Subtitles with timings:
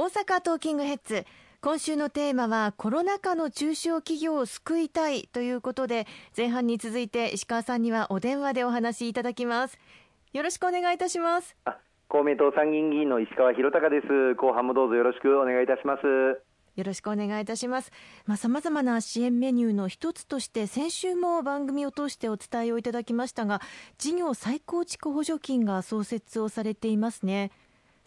[0.00, 1.26] 大阪トーキングヘッズ。
[1.60, 9.76] 今週のテーマはコロナ禍の中小企業を救いたいということで前半に続いて石川さんにはお電話でお話しいただきます。
[10.32, 11.56] よろしくお願いいたします。
[12.06, 14.34] 公明党参議院議員の石川博隆です。
[14.36, 16.02] 後半もどうぞよろしくお願いいたします。
[16.76, 17.90] よろしくお願いいたします。
[18.24, 23.60] まあ、様々な支援メニューの一つとして、先週も番組を通してお伝えをいただきましたが、
[23.98, 27.50] 事業再構築補助金が創設をされていますね。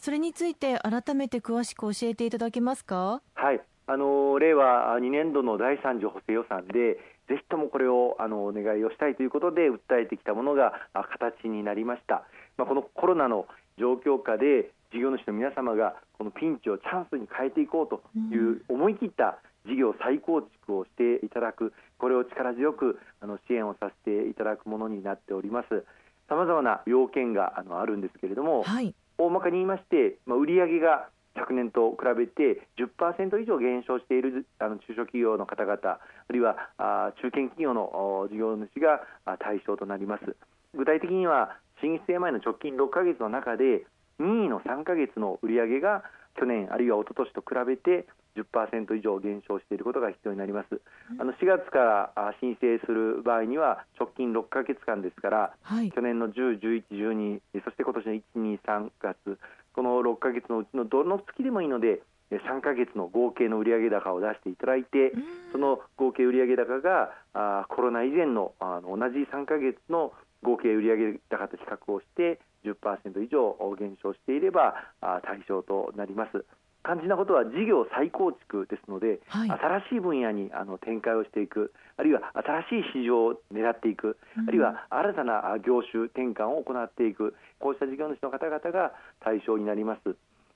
[0.01, 3.21] それについて改めて詳しく教えていただけますか？
[3.35, 6.97] はい、あの令和2年度の第3次補正予算で
[7.29, 12.23] ぜひともこれをあのお願いをしたいということで訴えてきたものが形になりました。
[12.57, 13.45] まあ、このコロナの
[13.77, 18.01] 状況下で事業主の皆様がこのピンチをチャンスに変えていこうと
[18.33, 19.37] いう思い切った
[19.67, 25.85] 事業再構築をしていただくこれを力強くあの支援をさせていただくものになっております。
[26.27, 39.01] さまざまな要件があのあるんですけれども、はい、大まかに言いまして、まあ、売上が昨年と比べて10%以上減少しているあの中小企業の方々あるいはあ中堅企業の事業主が
[39.39, 40.35] 対象となります。
[40.73, 43.85] 具体的には申請前の直近6か月の中で
[44.19, 46.03] 2位の3か月の売上が
[46.39, 50.81] 去年あるいは一昨年と比べて10%以上減少していることが必要になります。
[51.19, 59.39] あの4月から申請する場合には直近6か月間ですから、はい、去年の10、11、12そして今年の1、2、3月
[59.73, 65.11] この6か月のうちのどの月でもいいので3か月の合計の売上高を出していただいて
[65.51, 74.75] その合計売上高があコロナ以前のあの同じ3か月の合計売上高と比較をして10%以上減少していれば
[75.23, 76.45] 対象となります。
[76.83, 90.15] 肝心なことは事業再構築ですので、はい、新しい分野にあの展開をしていくあるいは新しい市場を狙っていく、うん、あるいは新たな業種転換を行っていくこうした事業主の方々が対象になります。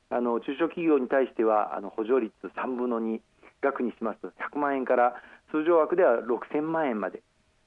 [0.09, 3.19] あの中小企業に対してはあの補助率3分の2
[3.61, 4.21] 額にします。
[4.21, 5.15] と100万円から
[5.51, 7.21] 通常枠では6000万円まで。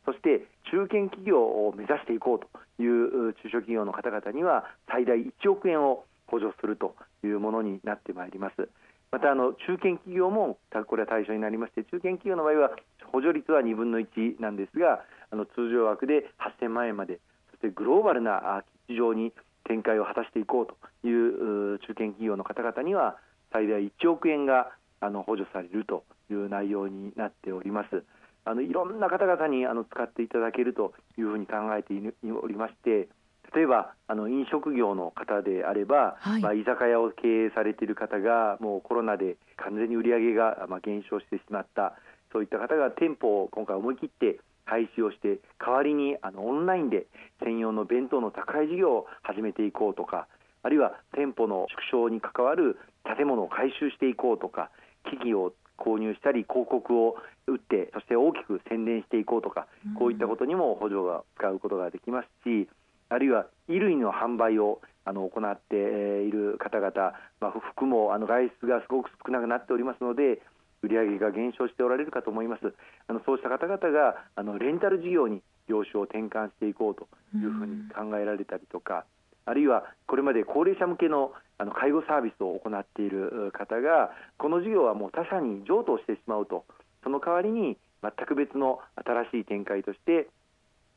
[0.04, 6.94] そして中堅企業を目指していこうという中小企業の方々には最大1億円を補助すると
[7.24, 8.68] いうものになってまいります。
[9.10, 12.70] またあの中堅企業もこれは対象になりまして中堅企業の場合は
[13.10, 16.28] 補助率は2分の1なんですがあの通常枠で
[16.60, 17.18] 8000万円まで
[17.50, 19.32] そしてグローバルな市場に
[19.64, 23.16] 展開を果たしていこうという中堅企業の方々には
[23.52, 28.04] 最大1億円があの補助されるという内容になっております。
[28.44, 31.92] あのいろんな方々にあの使っていただけるというふうに考えて
[32.42, 33.08] おりまして
[33.54, 41.94] 例えばあの飲食業の方であれば、はい、まあ、居酒屋を経営されている方がもうコロナで完全に売り上げが、まあ、減少してしまった
[42.32, 47.06] そういった方が店舗を今回思い切って廃止をして代わりにあのオンラインで
[47.42, 50.28] 専用の弁当の宅配事業を始めていこうとか
[50.62, 52.76] あるいは店舗の縮小に関わる
[53.16, 54.70] 建物を改修していこうとか
[55.10, 57.16] 機器を購入したり広告を
[57.46, 62.68] 打ってそして大きく宣伝していこうとか、こういったことにも補助が使うことができますし
[63.08, 70.42] あるいは衣類の販売をあの行っている方々、まあ、服もあの外出がすごく少なくなっておりますので
[70.82, 72.74] 売上が減少しておられるかと思います。
[73.08, 79.04] あのそうした方々があのレンタル事業に業種を転換していこうというふうに考えられたりとか、
[79.44, 86.64] あるいはこれまで高齢者向けのあの介護サービスを行っている方がこの事業はもう他社に譲渡してしまうと
[87.02, 90.28] その代わりに全く別の新しい展開として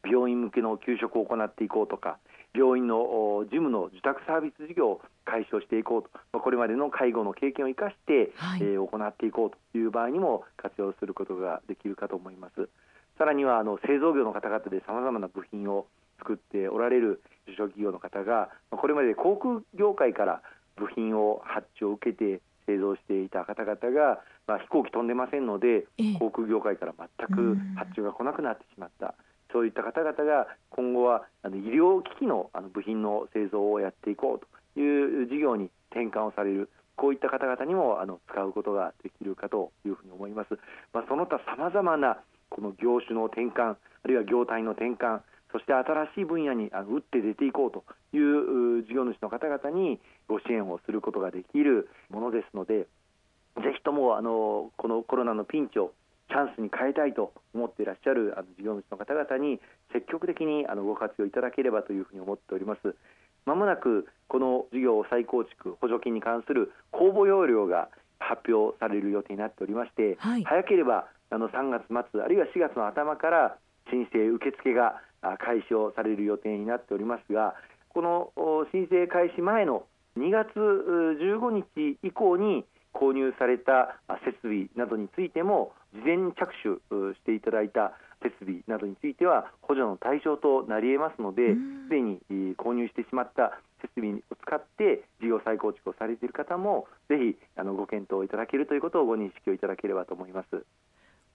[0.03, 2.17] 病院向けの給食を行っていこうとか
[2.53, 12.69] 病院の事務の受託サービス事業を解消していこうとこれまでの介護の経験を生かして、はい、えー、行っていこうという場合にも活用することができるかと思います。
[13.17, 15.85] さらにはあの製造業の方々でさまざまな部品を
[16.17, 20.41] 作っておられる中小企業の方がこれまで航空業界から
[20.75, 25.85] 部品を発注を受けて製造していた方々が、まあ、飛行機飛んでませんので
[26.19, 29.15] 航空業界から全く発注が来なくなってしまった。
[29.51, 40.59] そういった方々が今後はあの医療機器のあの部品の製造をやっていこうという事業に転換をされるこういった方々にもあの使うことができるかというふうに思います。
[40.93, 42.17] まあ、その他さまざまな
[42.49, 45.21] この業種の転換あるいは業態の転換
[45.51, 47.83] そして新しい分野にあの打って出ていこうと
[48.15, 52.87] いう事業主の方々にご支援をすることができるものですので
[53.57, 55.93] ぜひともあのこのコロナのピンチを
[56.31, 59.59] チャンスに変えたいと思っていらっしゃるあの事業主の方々に
[59.91, 62.95] 積極的にあのご活用いただければというふうに思っております。
[63.45, 67.89] まもなくこの事業再構築補助金に関する公募要領が
[68.19, 73.57] 発表される予定になっておりまして、はい、早ければあの3月末あるいは4月の頭から
[73.89, 75.01] 申請受付が
[75.39, 77.55] 開始をされる予定になっておりますが
[77.89, 78.31] この
[78.71, 79.85] 申請開始前の
[80.17, 86.79] 2月15日以降に購入された設備などについても事前に着手
[87.15, 92.21] していただいた設備などについては補助の対象となり得ますので、すでに
[92.55, 100.47] 購入してしまった設備を使って事業再構築をされている方もぜひあのご検討いただけるということをご認識をいただければと思います。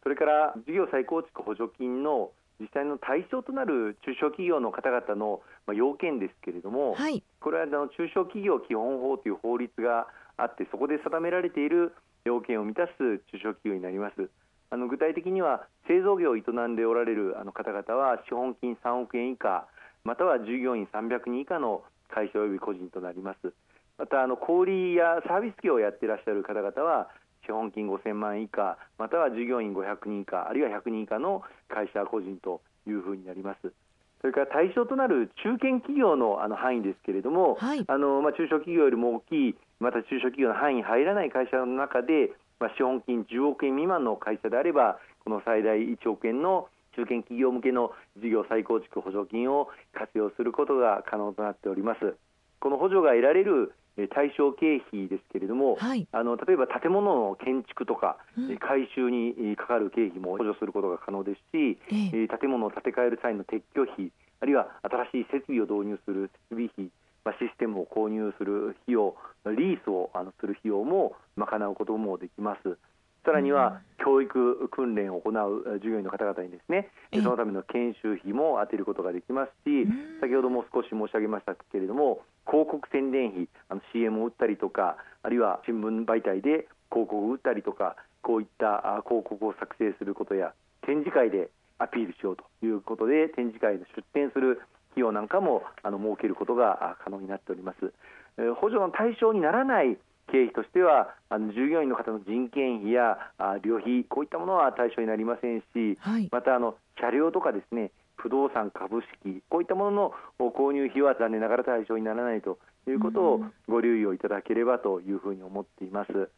[0.03, 2.31] それから事業再構築補助金の
[2.61, 5.41] 実際の対象となる中小企業の方々の
[5.75, 10.07] 要件ですけれども、はい、これはあの中小企業基本法という法律が
[10.37, 11.95] あってそこで定められている
[12.25, 12.93] 要件を満たす
[13.31, 14.31] 中小企業になります。
[14.71, 19.69] あの具体的には製造業を営んでおられるあの方々は資本金3億円以下
[20.05, 23.53] または従業員300人以下の会社及び個人となります。
[23.99, 27.09] またあの小売やサービス業をやっていらっしゃる方々は
[27.47, 33.73] 資本金5000万円以下または従業員500人以下あるいは100人以下の会社個人というふうになります。
[34.21, 52.17] それから対象となる中堅企業のあの範囲ですけれども、はい、あのまあ、中小企業よりも大きいまた中小企業の範囲に入らない会社の中でまあ、資本金10億円未満の会社であればこの最大1億円の中堅企業向けの事業再構築補助金を活用することが可能となっております。
[52.59, 53.75] この補助が得られる
[54.15, 62.25] 対象経費ですけれども、はい、あの例えば建物の建築とか、うん、改修にかかる経費も補助することが可能ですし、え。
[62.25, 64.69] え、建物を建て替える際の撤去費あるいは
[65.13, 66.91] 新しい設備を導入する設備費
[67.27, 72.79] まあ、システムを購入する費用、リースをあのする費用も賄うこともできます。
[73.25, 79.89] さらには教育訓練を行う従業員の方々にですね、そのための研修費も充てることができますし、
[80.21, 90.55] 先ほども少し申し上げましたけれども、広告宣伝費、あの CM を打ったりとか、あるいは新聞媒体で広告を打ったりとか、こういった広告を作成することや、
[90.87, 94.63] 展示会でアピールしようということで、展示会で出展する
[94.97, 97.93] 費用なんかもあの設けることが可能になっております。
[98.39, 99.99] えー、補助の対象にならない
[100.29, 112.59] 経費としてはあの従業員の方の人件費やあ旅費こういったものは対象になりませんし、はい、またあの車両とかですね不動産株式こういったものの購入費は残念ながら対象にならないと
[112.89, 116.31] いうことをご留意をいただければというふうに思っています。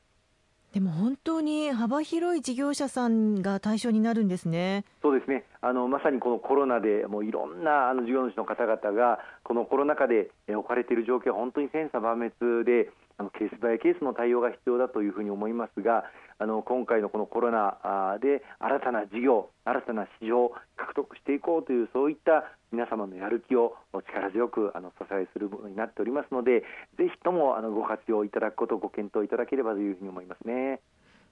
[0.73, 4.85] でも本当に幅広い事業者さんが対象になるんですね。
[5.03, 5.44] そうですね。
[5.62, 12.91] あのまさにこのコロナでもういろんなあの事業主の方々がこのコロナ禍で置かれている状況は本当に千差万別で
[13.37, 16.05] ケースバイケースの対応が必要だというふうに思いますが
[16.38, 26.61] あの今回のこのコロナで新たな事業新たな市場を獲得していこうというそういった皆様のやる気を力強くあの支えするものになっておりますので
[26.97, 30.81] ぜひともあのご活用いただくことをご検討いただければというふうに思いますね。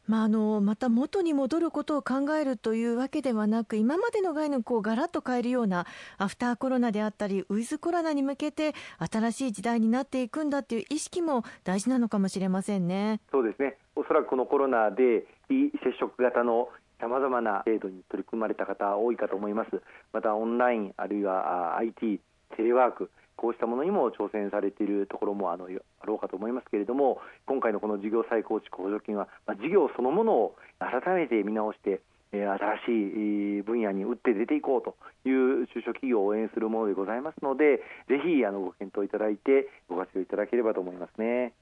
[0.06, 5.86] まあ、あのまた元に戻ることを考えるというわけではなく今までの概念をこうガラッと変えるような
[6.18, 13.20] アフターコロナであったりウィズコロナに向けて新しい時代になっていくんだという意識も大事なのかもしれませんね。
[13.30, 16.68] そうですねおそらくこのコロナで非接触型の
[17.00, 19.82] さまざまな制度に取り組まれた方多いかと思います。
[20.12, 22.20] またオンラインあるいは IT
[22.56, 25.68] テレワークこうしたものにも挑戦されているところもあの
[26.00, 32.00] あろうかと思いますけれども今回のこの事業再構築補助金は、まあ、事業そのものを改めて見直して
[32.32, 34.96] 新しい分野に打って出ていこうと
[35.28, 37.78] いう中小企業を応援するものでございますので
[38.08, 41.52] ぜひあのご検討いただいてご活用いただければと思いますね。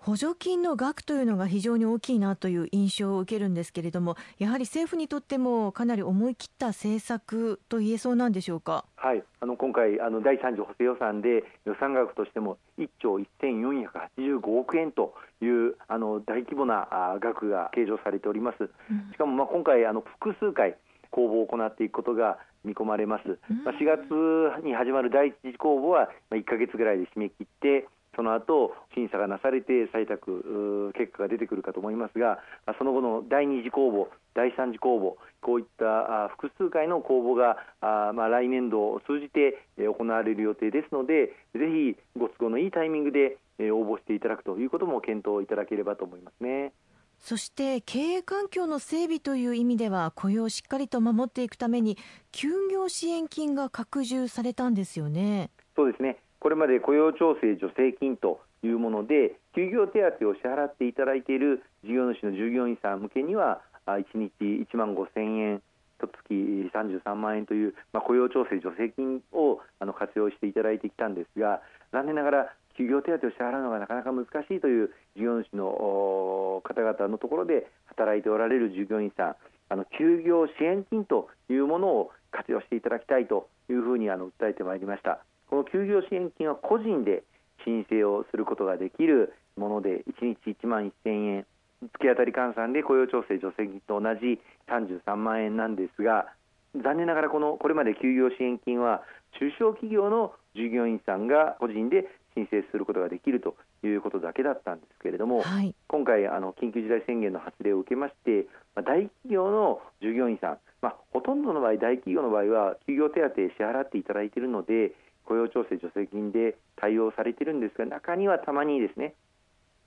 [0.00, 8.84] 補助金の額というのが非常に大きいなという印象を受けるんですけれどもやはり政府にとってもかなり思い切った政策と言えそうなんでしょうか？
[8.96, 16.88] はいあの今回あの第3次補正予算で予算額としても1兆1485億円というあの大規模な
[17.20, 18.70] 額が計上されております。
[19.12, 20.76] しかもまあ今回あの複数回
[21.10, 23.38] 公募を行っていくことが見込まれます。
[23.64, 32.38] まあ、4月に始まる第一次公募は1か月ぐらいで締め切ってその後審査がなされて採択結果が出てくるかと思いますが
[32.78, 43.38] その後の第二次公募第三次公募こういった複数回の公募がまあ、来年度を通じて行われる予定ですのでぜひご都合のいいタイミングで
[43.70, 46.72] 応募していただくということも検討いただければと思いますね。
[47.18, 51.96] そして経営環境の整備という意味では雇用をしっかりと守っていくために
[52.30, 55.50] 休業支援金が拡充されたんですよね。
[55.74, 64.30] そうですねこれまで雇用調整助成金というもので休業手当を支払っていただいている事業主の従業員さん向けには1日
[64.70, 65.62] 1万5000円
[65.98, 79.36] と月33万円という、まあ、雇用調整助成金をあの活用していただいてきたんですが残念ながら休業手当を支払うのがなかなか難しいという事業主の方々のところで働いておられる従業員さん
[79.68, 85.25] あの休業支援金というものを活用していただきたいというふうにあの訴えてまいりました。
[85.48, 87.22] この休業支援金は個人で
[87.64, 91.46] 申請をすることができるもので1日1万1000円
[91.82, 96.26] 月当たり換算で雇用調整助成金と同じ33万円なんですが
[96.74, 99.02] 残念ながらこのこれまで休業支援金は
[99.38, 114.92] 中小企業の従業員さんが個人で申請することができるということだけだったんですけれども、はい、今回あの緊急事態宣言の発令を受けまして、まあ、大企業の従業員さん、まあ、ほとんどの場合大企業の場合は休業手当支払っていただいているので
[115.26, 119.14] 雇用調整助成金で対応されているんですが中にはたまにですね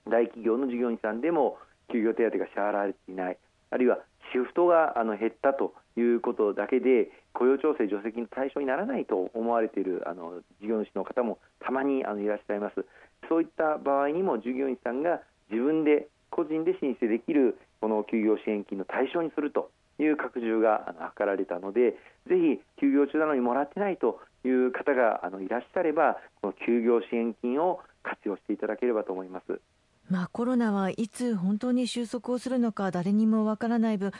[0.08, 1.58] 大企業の従業員さんでも
[1.92, 3.38] 休業手当が支払われていない
[3.70, 3.98] あるいは
[4.32, 12.84] シフトがあの減ったということだけで雇用調整助成金の対象にならないと思われているあの事業主の方もたまにあのいらっしゃいます。
[13.28, 15.20] そういった場合にも従業員さんが
[15.50, 21.92] 自分で個人で申請できるこの休業支援金の対象にするという拡充が図られたので
[22.26, 29.60] ぜひ休業中なのにもらってないという方があのいらっしゃればこの休業支援金を活用していただければと思います。
[30.08, 34.10] まあ、コロナはいつ本当に収束をするのか誰にもわからない分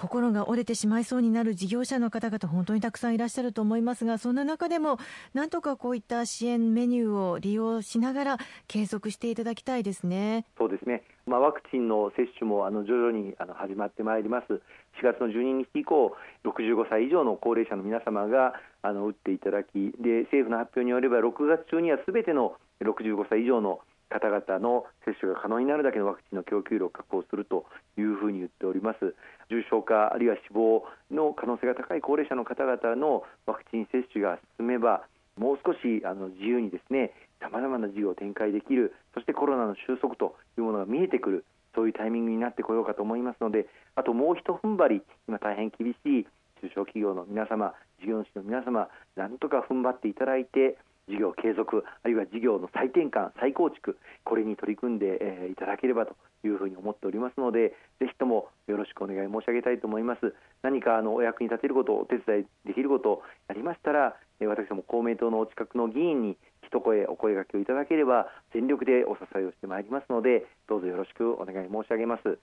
[0.00, 4.98] 心が折れてしまいそうになる事業者の方々本当にたくさんいらっしゃると思いますがそんな中でも
[5.34, 10.46] なんとかこういった支援メニューを利用しながら継続していただきたいですね。
[10.56, 14.54] そうですねまあ、ワクチンの接種もあの徐々にあの始まってまいります、
[15.00, 23.78] 4月の12日以降、65歳以上の高齢者の皆様があの打っていただきで、政府の発表によれば、6月中にはすべての65歳以上の
[24.10, 27.64] 方々の接種が可能になるだけのワクチンの供給量を確保すると
[27.96, 29.14] いうふうに言っております。
[29.48, 46.26] 重症化あるいは死亡の可能性が高い高齢者の方々のワクチン接種が進めばもう少しあの自由にですねさまざまな事業を展開できるそしてコロナの収束というものが見えてくるそういうタイミングになってこようかと思いますのであともうひと踏ん張り今大変厳しい
[46.60, 50.76] 中小企業の皆様事業主の皆様なんとか踏ん張っていただいて
[51.10, 56.14] 事業継続あるいは事業の再転換再構築これに取り組んで、えー、いただければと
[56.44, 60.32] いうふうに思っておりますのでぜひともよろしくお願い申し上げたいと思います。
[60.62, 72.38] 何かあのお役に立てることお手伝いできることありましたら、えー、私ども公明党のお近くの議員に一声お声掛けをいただければ全力でお支えをしてまいりますのでどうぞよろしくお願い申し上げます。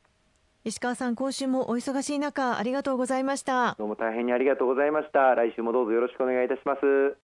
[0.66, 3.76] 石川さん今週もお忙しい中ありがとうございました。
[3.78, 5.34] どうも大変にありがとうございました。
[5.34, 7.27] 来週もどうぞよろしくお願いいたします